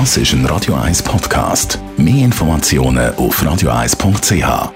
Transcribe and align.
Das 0.00 0.16
ist 0.16 0.32
ein 0.32 0.44
Radio 0.46 0.74
1 0.74 1.04
Podcast. 1.04 1.78
Mehr 1.96 2.24
Informationen 2.24 3.14
auf 3.14 3.40
radio1.ch. 3.40 4.72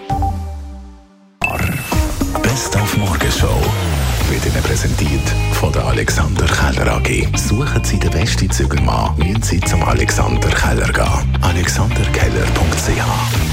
Best 2.40 2.76
auf 2.76 2.96
Morgenshow 2.96 3.60
wird 4.30 4.46
Ihnen 4.46 4.62
präsentiert 4.62 5.28
von 5.54 5.72
der 5.72 5.86
Alexander 5.86 6.46
Keller 6.46 6.92
AG. 6.92 7.36
Suchen 7.36 7.82
Sie 7.82 7.98
den 7.98 8.12
besten 8.12 8.48
Zügelmann, 8.48 9.18
müssen 9.18 9.42
Sie 9.42 9.60
zum 9.62 9.82
Alexander 9.82 10.50
Keller 10.50 10.92
gehen. 10.92 11.36
alexanderkeller.ch 11.42 13.48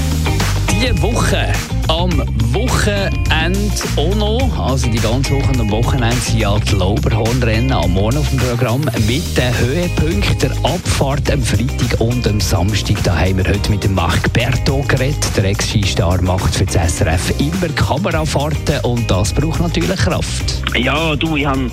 diese 0.76 1.00
Woche 1.00 1.52
am 1.88 2.10
Wochenende 2.52 3.70
auch 3.96 4.14
noch, 4.16 4.58
also 4.58 4.88
die 4.88 4.98
ganze 4.98 5.32
Woche 5.32 5.60
am 5.60 5.70
Wochenende 5.70 6.16
sind 6.16 6.40
ja 6.40 6.58
die 6.58 6.74
Lauberhornrennen 6.74 7.72
am 7.72 7.92
Morgen 7.92 8.18
auf 8.18 8.28
dem 8.30 8.38
Programm 8.38 8.80
mit 9.06 9.36
den 9.36 9.58
Höhepunkten 9.58 10.38
der 10.38 10.50
Abfahrt 10.64 11.30
am 11.30 11.42
Freitag 11.42 12.00
und 12.00 12.26
am 12.26 12.40
Samstag. 12.40 12.96
Da 13.04 13.16
haben 13.16 13.38
wir 13.38 13.44
heute 13.44 13.70
mit 13.70 13.84
dem 13.84 13.94
Marc 13.94 14.32
Berto 14.32 14.82
geredet. 14.88 15.24
Der 15.36 15.44
Ex-Skistar 15.44 16.20
macht 16.22 16.54
für 16.54 16.64
das 16.64 16.96
SRF 16.96 17.32
immer 17.38 17.72
Kamerafahrten 17.74 18.80
und 18.82 19.10
das 19.10 19.32
braucht 19.32 19.60
natürlich 19.60 19.96
Kraft. 19.96 20.62
Ja, 20.76 21.14
du, 21.14 21.36
ich 21.36 21.46
habe, 21.46 21.70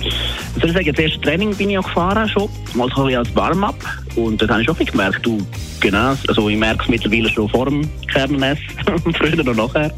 soll 0.60 0.70
ich 0.70 0.72
sagen, 0.72 0.92
das 0.92 0.98
erste 0.98 1.20
Training 1.20 1.54
bin 1.54 1.70
ich 1.70 1.78
auch 1.78 1.84
gefahren 1.84 2.28
schon, 2.28 2.48
mal 2.74 2.88
so 2.94 3.04
als 3.04 3.34
Warm-up 3.34 3.76
und 4.16 4.40
dann 4.40 4.50
habe 4.50 4.60
ich 4.62 4.66
schon 4.66 4.76
gemerkt, 4.76 5.26
du, 5.26 5.38
genau, 5.80 6.14
also 6.28 6.48
ich 6.48 6.56
merke 6.56 6.84
es 6.84 6.88
mittlerweile 6.88 7.28
schon 7.28 7.48
vor 7.48 7.66
dem 7.66 7.88
Kernnest, 8.12 8.62
früher 9.16 9.46
und 9.46 9.56
nachher. 9.56 9.90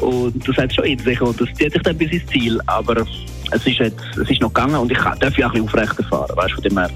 Und 0.00 0.48
das 0.48 0.56
hat 0.56 0.72
schon 0.72 0.84
in 0.84 0.98
sich 0.98 1.20
und 1.20 1.40
das 1.40 1.48
zieht 1.54 1.72
sich 1.72 1.82
dann 1.82 1.96
bis 1.96 2.10
ins 2.10 2.26
Ziel. 2.26 2.60
Aber 2.66 3.04
es 3.50 3.66
ist, 3.66 3.78
jetzt, 3.78 4.00
es 4.20 4.30
ist 4.30 4.40
noch 4.40 4.52
gegangen 4.52 4.76
und 4.76 4.92
ich 4.92 4.98
darf 4.98 5.36
ja 5.38 5.46
auch 5.46 5.54
ein 5.54 5.64
bisschen 5.64 5.80
aufrechter 5.80 6.04
fahren. 6.04 6.36
Weißt, 6.36 6.52
von 6.52 6.62
dem 6.62 6.78
her 6.78 6.90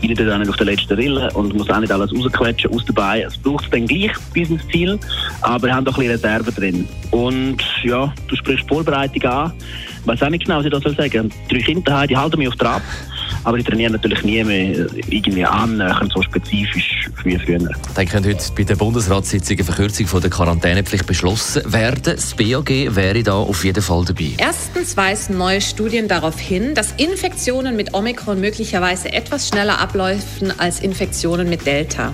bin 0.00 0.10
ich 0.10 0.18
dann 0.18 0.32
auch 0.32 0.38
nicht 0.38 0.48
auf 0.48 0.56
der 0.56 0.66
letzten 0.66 0.94
Rille 0.94 1.30
und 1.34 1.54
muss 1.54 1.70
auch 1.70 1.80
nicht 1.80 1.92
alles 1.92 2.12
rausquetschen 2.12 2.70
aus 2.72 2.84
der 2.84 2.92
Beine. 2.92 3.24
Es 3.24 3.36
braucht 3.36 3.64
es 3.64 3.70
dann 3.70 3.86
gleich 3.86 4.12
bis 4.32 4.50
ins 4.50 4.66
Ziel, 4.68 4.98
aber 5.42 5.66
wir 5.66 5.74
haben 5.74 5.84
doch 5.84 5.98
ein 5.98 6.08
bisschen 6.08 6.30
Reserve 6.30 6.52
drin. 6.52 6.88
Und 7.10 7.62
ja, 7.84 8.12
du 8.28 8.36
sprichst 8.36 8.68
Vorbereitung 8.68 9.22
an. 9.30 9.52
Ich 10.00 10.06
weiß 10.06 10.22
auch 10.22 10.30
nicht 10.30 10.44
genau, 10.44 10.58
was 10.58 10.64
ich 10.64 10.70
da 10.70 10.80
soll 10.80 10.96
sagen. 10.96 11.30
Drei 11.50 11.58
Kinder 11.58 12.06
die 12.06 12.16
halten 12.16 12.38
mich 12.38 12.48
auf 12.48 12.56
Trab. 12.56 12.82
Aber 13.44 13.56
ich 13.58 13.64
trainiere 13.64 13.92
natürlich 13.92 14.22
nie 14.22 14.42
mehr 14.44 14.86
irgendwie 15.08 15.44
annähernd 15.44 16.12
so 16.12 16.22
spezifisch 16.22 17.08
wie 17.24 17.38
früher. 17.38 17.58
Dann 17.94 18.06
könnte 18.06 18.28
heute 18.28 18.44
bei 18.56 18.64
der 18.64 18.76
Bundesratssitzung 18.76 19.56
eine 19.56 19.64
Verkürzung 19.64 20.06
von 20.06 20.20
der 20.20 20.30
Quarantänepflicht 20.30 21.06
beschlossen 21.06 21.62
werden. 21.72 22.00
Das 22.02 22.34
BAG 22.34 22.68
wäre 22.68 23.22
da 23.22 23.34
auf 23.34 23.64
jeden 23.64 23.82
Fall 23.82 24.04
dabei. 24.04 24.32
Erstens 24.38 24.96
weisen 24.96 25.38
neue 25.38 25.60
Studien 25.60 26.08
darauf 26.08 26.38
hin, 26.38 26.74
dass 26.74 26.92
Infektionen 26.92 27.76
mit 27.76 27.94
Omikron 27.94 28.40
möglicherweise 28.40 29.12
etwas 29.12 29.48
schneller 29.48 29.80
abläufen 29.80 30.52
als 30.58 30.80
Infektionen 30.80 31.48
mit 31.48 31.66
Delta. 31.66 32.12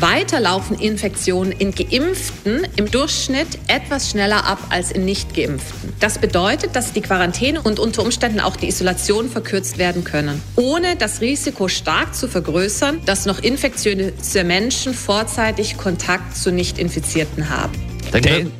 Weiter 0.00 0.40
laufen 0.40 0.76
Infektionen 0.76 1.52
in 1.52 1.72
Geimpften 1.72 2.66
im 2.76 2.90
Durchschnitt 2.90 3.46
etwas 3.68 4.10
schneller 4.10 4.44
ab 4.44 4.58
als 4.70 4.90
in 4.90 5.04
Nicht-Geimpften. 5.04 5.92
Das 6.00 6.18
bedeutet, 6.18 6.74
dass 6.74 6.92
die 6.92 7.00
Quarantäne 7.00 7.62
und 7.62 7.78
unter 7.78 8.02
Umständen 8.02 8.40
auch 8.40 8.56
die 8.56 8.68
Isolation 8.68 9.30
verkürzt 9.30 9.78
werden 9.78 10.02
können, 10.02 10.42
ohne 10.56 10.96
das 10.96 11.20
Risiko 11.20 11.68
stark 11.68 12.14
zu 12.14 12.26
vergrößern, 12.26 13.00
dass 13.06 13.24
noch 13.24 13.38
infektiöse 13.38 14.42
Menschen 14.44 14.94
vorzeitig 14.94 15.76
Kontakt 15.76 16.36
zu 16.36 16.50
Nicht-Infizierten 16.50 17.48
haben. 17.48 17.72
Danke. 18.10 18.50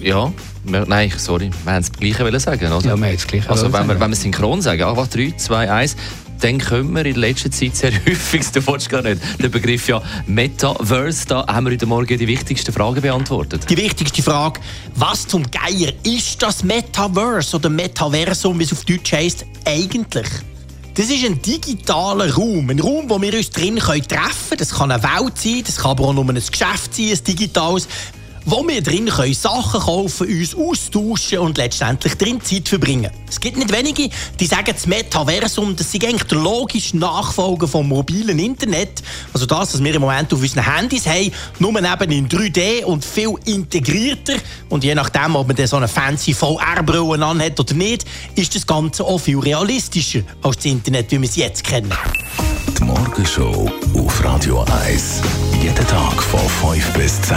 Ja, 0.00 0.32
nein, 0.64 1.12
sorry, 1.16 1.50
wir 1.64 1.72
haben 1.72 1.82
das 1.82 1.92
Gleiche 1.92 2.40
sagen, 2.40 2.72
oder? 2.72 2.88
Ja, 2.88 2.96
wir 2.96 3.06
haben 3.06 3.14
das 3.14 3.26
Gleiche 3.26 3.50
Also 3.50 3.72
wenn 3.72 3.86
wir, 3.88 4.00
wenn 4.00 4.10
wir 4.10 4.16
synchron 4.16 4.62
sagen, 4.62 4.82
einfach 4.84 5.08
3, 5.08 5.34
2, 5.36 5.70
1, 5.70 5.96
dann 6.40 6.58
können 6.58 6.92
wir 6.92 7.04
in 7.04 7.16
letzter 7.16 7.50
Zeit 7.50 7.76
sehr 7.76 7.92
häufig, 8.06 8.46
du 8.52 8.66
wolltest 8.66 8.88
gar 8.88 9.02
nicht, 9.02 9.20
den 9.42 9.50
Begriff 9.50 9.88
ja 9.88 10.02
Metaverse, 10.26 11.26
da 11.26 11.46
haben 11.46 11.66
wir 11.66 11.72
heute 11.72 11.86
Morgen 11.86 12.18
die 12.18 12.26
wichtigsten 12.26 12.72
Fragen 12.72 13.00
beantwortet. 13.00 13.68
Die 13.68 13.76
wichtigste 13.76 14.22
Frage, 14.22 14.60
was 14.94 15.26
zum 15.26 15.44
Geier 15.50 15.92
ist 16.02 16.42
das 16.42 16.62
Metaverse 16.62 17.56
oder 17.56 17.68
Metaversum, 17.68 18.58
wie 18.58 18.64
es 18.64 18.72
auf 18.72 18.84
Deutsch 18.84 19.12
heisst, 19.12 19.44
eigentlich? 19.64 20.28
Das 20.94 21.10
ist 21.10 21.24
ein 21.24 21.40
digitaler 21.40 22.34
Raum, 22.34 22.70
ein 22.70 22.80
Raum, 22.80 23.08
wo 23.08 23.22
wir 23.22 23.32
uns 23.32 23.50
drin 23.50 23.76
treffen 23.76 24.10
können. 24.10 24.58
Das 24.58 24.70
kann 24.70 24.90
eine 24.90 25.00
Welt 25.00 25.38
sein, 25.38 25.62
das 25.64 25.76
kann 25.76 25.92
aber 25.92 26.06
auch 26.06 26.12
nur 26.12 26.28
ein 26.28 26.34
Geschäft 26.34 26.92
sein, 26.92 27.10
ein 27.12 27.22
digitales 27.22 27.86
wo 28.50 28.66
wir 28.66 28.82
drin 28.82 29.06
können 29.06 29.34
Sachen 29.34 29.78
kaufen, 29.78 30.26
uns 30.26 30.54
austauschen 30.54 31.38
und 31.40 31.58
letztendlich 31.58 32.14
drin 32.14 32.40
Zeit 32.40 32.66
verbringen. 32.66 33.10
Es 33.28 33.38
gibt 33.38 33.58
nicht 33.58 33.70
wenige, 33.70 34.08
die 34.40 34.46
sagen, 34.46 34.70
das 34.72 34.86
Metaversum, 34.86 35.76
das 35.76 35.92
ist 35.92 36.02
eigentlich 36.02 36.22
der 36.22 36.38
logische 36.38 36.96
Nachfolger 36.96 37.68
vom 37.68 37.88
mobilen 37.88 38.38
Internet. 38.38 39.02
Also 39.34 39.44
das, 39.44 39.74
was 39.74 39.84
wir 39.84 39.94
im 39.94 40.00
Moment 40.00 40.32
auf 40.32 40.40
unseren 40.40 40.64
Handys 40.64 41.06
haben, 41.06 41.30
nur 41.58 41.76
eben 41.76 42.10
in 42.10 42.26
3D 42.26 42.84
und 42.84 43.04
viel 43.04 43.34
integrierter. 43.44 44.36
Und 44.70 44.82
je 44.82 44.94
nachdem, 44.94 45.36
ob 45.36 45.46
man 45.46 45.66
so 45.66 45.76
eine 45.76 45.88
fancy 45.88 46.32
VR-Brille 46.32 47.26
anhat 47.26 47.60
oder 47.60 47.74
nicht, 47.74 48.06
ist 48.34 48.54
das 48.54 48.66
Ganze 48.66 49.04
auch 49.04 49.18
viel 49.18 49.40
realistischer 49.40 50.20
als 50.42 50.56
das 50.56 50.64
Internet, 50.64 51.10
wie 51.10 51.20
wir 51.20 51.28
es 51.28 51.36
jetzt 51.36 51.64
kennen. 51.64 51.92
Die 52.78 52.82
Morgenshow 52.82 53.70
auf 53.94 54.24
Radio 54.24 54.64
1. 54.86 55.20
Jeden 55.62 55.86
Tag 55.86 56.22
von 56.22 56.40
5 56.72 56.92
bis 56.94 57.20
10. 57.20 57.36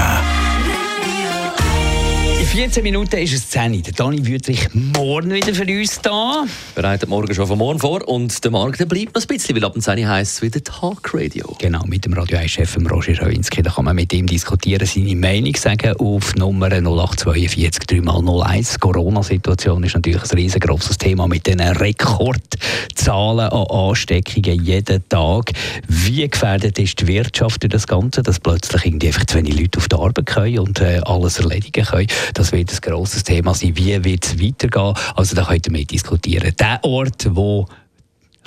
14 2.51 2.84
Minuten 2.84 3.16
ist 3.16 3.34
es 3.34 3.50
10 3.50 3.81
Der 3.81 3.94
Dani 3.94 4.28
Wüttrich 4.28 4.67
morgen 4.73 5.31
wieder 5.34 5.56
für 5.56 5.63
uns 5.63 6.01
da. 6.01 6.44
Bereitet 6.75 7.07
morgen 7.07 7.34
schon 7.34 7.47
von 7.47 7.57
morgen 7.57 7.79
vor. 7.79 8.06
Und 8.06 8.44
der 8.44 8.51
Markt 8.51 8.85
bleibt 8.89 9.16
noch 9.16 9.22
ein 9.22 9.28
bisschen, 9.28 9.56
weil 9.56 9.63
ab 9.63 9.73
und 9.73 9.81
10 9.81 10.06
heisst 10.06 10.34
es 10.34 10.41
wieder 10.41 10.61
Talk 10.61 11.13
Radio. 11.13 11.56
Genau, 11.59 11.85
mit 11.85 12.03
dem 12.03 12.11
Radio 12.11 12.40
1-Chef 12.40 12.75
Roger 12.91 13.16
Schawinski. 13.16 13.61
Da 13.61 13.72
kann 13.72 13.85
man 13.85 13.95
mit 13.95 14.11
ihm 14.11 14.28
diskutieren, 14.28 14.85
seine 14.85 15.16
Meinung 15.16 15.56
sagen 15.56 15.95
auf 15.95 16.35
Nummer 16.35 16.67
0842 16.67 18.01
3x01. 18.01 18.79
Corona-Situation 18.79 19.85
ist 19.85 19.95
natürlich 19.95 20.22
ein 20.22 20.38
riesengroßes 20.38 20.97
Thema 20.97 21.29
mit 21.29 21.47
diesen 21.47 21.61
Rekordzahlen 21.61 23.47
an 23.47 23.67
Ansteckungen 23.67 24.61
jeden 24.61 25.07
Tag. 25.07 25.53
Wie 25.88 26.28
gefährdet 26.28 26.78
ist 26.79 27.00
die 27.00 27.07
Wirtschaft 27.07 27.63
durch 27.63 27.72
das 27.72 27.88
Ganze, 27.88 28.23
dass 28.23 28.41
plötzlich 28.41 28.85
irgendwie 28.85 29.07
einfach 29.07 29.25
zu 29.25 29.38
wenig 29.38 29.57
Leute 29.57 29.78
auf 29.78 29.88
die 29.88 29.95
Arbeit 29.95 30.25
können 30.25 30.59
und 30.59 30.81
äh, 30.81 31.00
alles 31.06 31.40
erledigen 31.40 31.85
können? 31.85 32.07
Das 32.41 32.52
wird 32.52 32.72
ein 32.72 32.81
grosses 32.81 33.24
Thema 33.24 33.53
sein. 33.53 33.78
Wie 33.78 34.03
wird 34.03 34.25
es 34.25 34.41
weitergehen? 34.41 34.96
Also 35.16 35.35
da 35.35 35.46
könnt 35.46 35.68
ihr 35.68 35.72
mit 35.72 35.91
diskutieren. 35.91 36.52
Der 36.59 36.79
Ort, 36.81 37.28
wo 37.29 37.68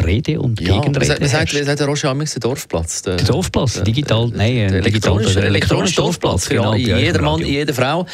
Rede 0.05 0.41
und 0.41 0.61
ja, 0.61 0.81
Gegenrede. 0.81 0.99
Man 0.99 1.29
sagt, 1.29 1.55
man 1.55 1.65
sagt 1.65 1.79
der 1.79 1.87
Roger 1.87 2.13
der 2.13 2.41
Dorfplatz. 2.41 3.03
Der, 3.03 3.19
der 3.19 3.27
Dorfplatz, 3.29 3.75
der, 3.75 3.85
digital, 3.85 4.31
der, 4.31 4.39
nein, 4.39 4.55
der 4.73 4.81
elektronische, 4.81 5.29
digital, 5.29 5.47
elektronische 5.47 5.95
Dorfplatz, 5.95 6.49
genau. 6.49 6.73
genau 6.73 6.99
jeder 6.99 7.23
Mann, 7.23 7.41
jede 7.41 7.73
Frau. 7.73 8.05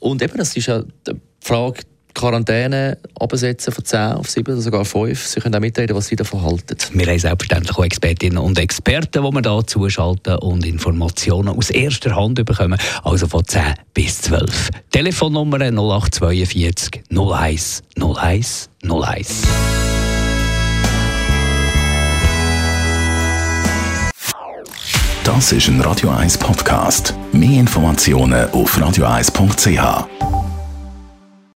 Und 0.00 0.20
eben, 0.20 0.36
das 0.36 0.56
ist 0.56 0.66
ja 0.66 0.82
die 0.82 1.12
Frage, 1.38 1.82
Quarantäne 2.20 2.98
absetzen 3.18 3.72
von 3.72 3.84
10 3.84 3.98
auf 4.12 4.28
7 4.28 4.52
oder 4.52 4.60
sogar 4.60 4.84
5. 4.84 5.26
Sie 5.26 5.40
können 5.40 5.54
auch 5.54 5.60
mitreden, 5.60 5.96
was 5.96 6.08
Sie 6.08 6.16
davon 6.16 6.42
halten. 6.42 6.76
Wir 6.92 7.06
haben 7.06 7.18
selbstverständlich 7.18 7.76
auch 7.76 7.84
Expertinnen 7.84 8.38
und 8.38 8.58
Experten, 8.58 9.22
die 9.22 9.32
wir 9.32 9.40
hier 9.40 9.66
zuschalten 9.66 10.36
und 10.36 10.66
Informationen 10.66 11.48
aus 11.48 11.70
erster 11.70 12.14
Hand 12.14 12.44
bekommen, 12.44 12.78
also 13.04 13.26
von 13.26 13.44
10 13.44 13.62
bis 13.94 14.20
12. 14.22 14.68
Telefonnummer 14.90 15.58
0842 15.60 17.02
01 17.10 17.82
01 17.96 18.68
01. 18.82 19.42
Das 25.24 25.52
ist 25.52 25.68
ein 25.68 25.80
Radio 25.80 26.10
1 26.10 26.36
Podcast. 26.38 27.14
Mehr 27.32 27.60
Informationen 27.60 28.50
auf 28.50 28.76
radio1.ch. 28.76 30.49